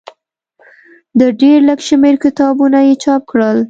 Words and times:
د 1.19 1.21
ډېر 1.41 1.59
لږ 1.69 1.79
شمېر 1.87 2.15
کتابونه 2.23 2.79
یې 2.87 2.93
چاپ 3.03 3.21
کړل. 3.31 3.57